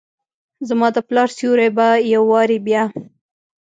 [0.67, 2.83] زماد پلار سیوری به، یو وارې بیا،